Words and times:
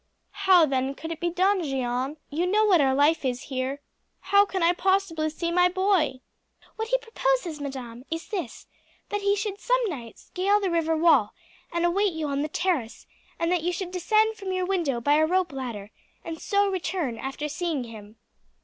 "How 0.47 0.65
then 0.65 0.95
could 0.95 1.11
it 1.11 1.19
be 1.19 1.29
done, 1.29 1.61
Jeanne? 1.63 2.17
You 2.31 2.47
know 2.47 2.65
what 2.65 2.81
our 2.81 2.95
life 2.95 3.23
is 3.23 3.39
here. 3.53 3.81
How 4.19 4.47
can 4.47 4.63
I 4.63 4.73
possibly 4.73 5.29
see 5.29 5.51
my 5.51 5.69
boy?" 5.69 6.21
"What 6.75 6.87
he 6.87 6.97
proposes, 6.97 7.61
madam, 7.61 8.03
is 8.09 8.27
this: 8.29 8.65
that 9.09 9.21
he 9.21 9.35
should 9.35 9.59
some 9.59 9.79
night 9.89 10.17
scale 10.17 10.59
the 10.59 10.71
river 10.71 10.97
wall, 10.97 11.35
and 11.71 11.85
await 11.85 12.13
you 12.13 12.27
on 12.29 12.41
the 12.41 12.47
terrace, 12.49 13.05
and 13.37 13.51
that 13.51 13.61
you 13.61 13.71
should 13.71 13.91
descend 13.91 14.37
from 14.37 14.51
your 14.51 14.65
window 14.65 14.99
by 15.01 15.13
a 15.17 15.25
rope 15.27 15.51
ladder, 15.51 15.91
and 16.25 16.41
so 16.41 16.67
return 16.67 17.19
after 17.19 17.47
seeing 17.47 17.83
him." 17.83 18.15